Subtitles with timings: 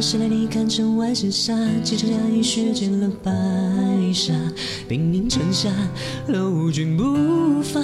[0.00, 1.54] 谁来你看城外厮杀？
[1.84, 3.30] 几场压抑血溅了白
[4.12, 4.32] 纱，
[4.88, 5.70] 兵临城下
[6.28, 7.80] ，lov 君不发。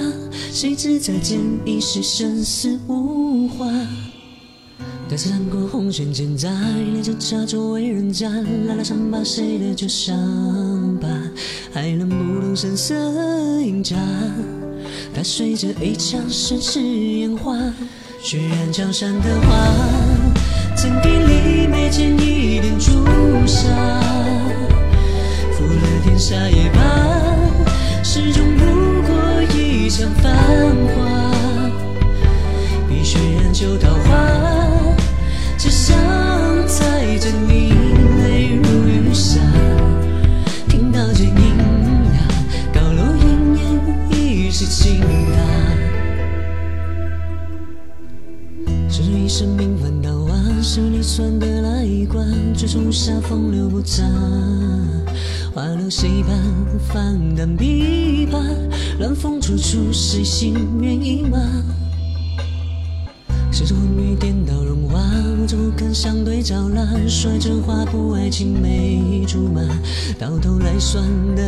[0.51, 3.67] 谁知再见已是生死无话。
[5.09, 6.51] 待此战过红尘千载，
[6.93, 8.29] 连着茶桌为人家，
[8.67, 11.07] 拉拉伤疤，谁的旧伤疤？
[11.73, 12.95] 还能不动声色
[13.61, 13.97] 饮茶？
[15.15, 17.57] 踏随着一场盛世烟花，
[18.21, 20.06] 血染江山的花。
[20.77, 23.03] 曾给李眉间一点朱
[23.47, 23.71] 砂，
[25.53, 26.79] 负了天下也罢，
[28.05, 28.65] 始终不
[29.03, 30.31] 过一场繁
[30.95, 31.33] 华。
[32.89, 34.95] 碧血染旧桃花，
[35.57, 35.97] 只想
[36.67, 37.73] 再见你
[38.23, 39.41] 泪如雨下。
[40.69, 41.41] 听刀剑喑
[42.13, 42.19] 哑，
[42.75, 43.65] 高楼烟烟
[44.11, 45.07] 已是倾塌。
[48.91, 50.11] 是一生命凡道
[50.63, 54.03] 是你算得来一关，追逐下风流不杂，
[55.55, 56.37] 花落谁伴？
[56.89, 58.43] 放胆琵琶，
[58.99, 61.39] 乱风处处，谁心愿意马？
[63.53, 64.99] 谁说昏雨颠倒荣华，
[65.41, 66.87] 我怎不肯相对照蜡？
[67.07, 69.61] 摔着花不爱青梅竹马，
[70.19, 71.05] 到头来算
[71.35, 71.43] 得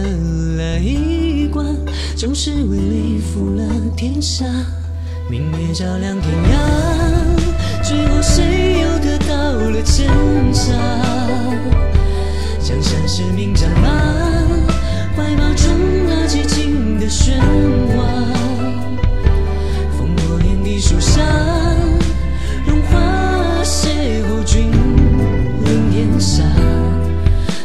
[0.57, 1.67] 来一关，
[2.17, 3.65] 总是为你负了
[3.97, 4.47] 天下。
[5.31, 7.28] 明月照亮天涯，
[7.89, 10.07] 最后谁又得到了真
[10.53, 10.75] 假？
[12.61, 13.89] 江山是名战马，
[15.17, 15.73] 怀抱中
[16.07, 17.33] 那寂静的喧
[17.97, 18.05] 哗。
[19.97, 21.23] 烽火连地树下，
[22.67, 22.99] 荣华
[23.65, 23.89] 邂
[24.23, 24.71] 逅君
[25.65, 26.45] 临天下。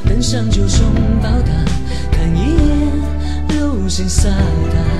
[0.07, 0.87] 登上九重
[1.21, 1.51] 宝塔，
[2.13, 2.91] 看一眼
[3.49, 4.92] 流星洒达。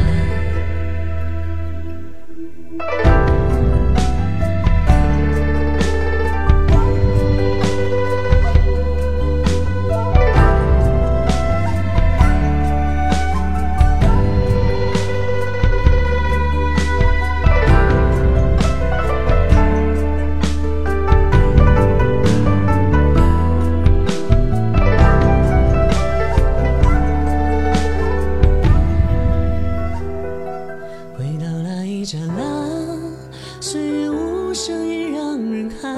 [34.54, 35.90] 声音让人害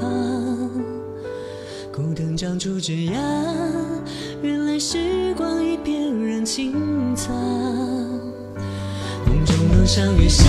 [0.00, 0.08] 怕，
[1.92, 3.12] 枯藤长出枝桠，
[4.40, 7.30] 原来时光已变染青草，
[9.26, 10.44] 梦中楼上月下，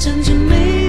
[0.00, 0.85] 唱着美。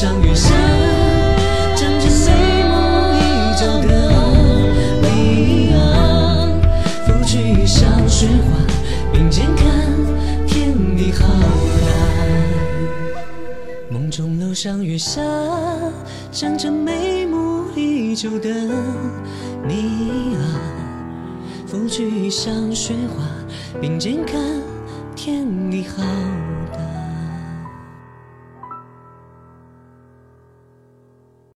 [0.00, 0.48] 上月下，
[1.76, 2.72] 仗着眉目
[3.18, 3.20] 依
[3.60, 3.92] 旧的
[5.02, 5.78] 你啊，
[7.04, 8.56] 拂去衣上雪花，
[9.12, 9.66] 并肩看
[10.46, 11.86] 天地浩大。
[13.90, 15.20] 梦中楼上月下，
[16.32, 18.48] 仗着眉目依旧的
[19.68, 20.40] 你啊，
[21.66, 23.22] 拂去衣上雪花，
[23.82, 24.40] 并肩看
[25.14, 26.02] 天地浩。